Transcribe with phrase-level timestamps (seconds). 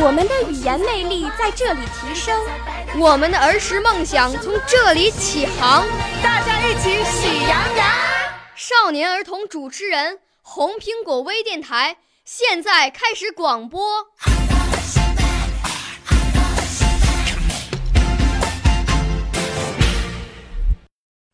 [0.00, 2.40] 我们的语言魅力在这里提升，
[3.00, 5.84] 我们的儿时梦想从这里起航。
[6.22, 7.86] 大家一起喜羊羊。
[8.54, 14.06] 少年儿童主持人，红苹果微电台现在开始广播。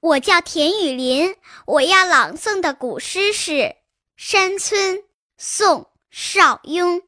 [0.00, 3.52] 我叫田雨林，我要朗诵的古诗是
[4.16, 4.96] 《山村》，
[5.36, 7.02] 宋·邵雍。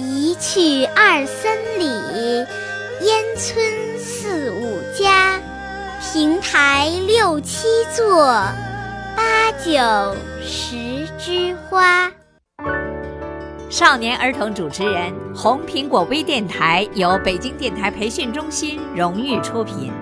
[0.00, 1.84] 一去二三里，
[3.02, 5.40] 烟村四五家，
[6.00, 8.24] 亭台六七座，
[9.16, 12.08] 八九十枝花。
[13.68, 19.92] 少年儿童主持人，红苹果微电台由北京电台培训中心荣誉出品。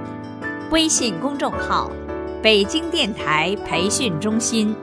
[0.71, 1.91] 微信公众号：
[2.43, 4.77] 北京电台培训中心。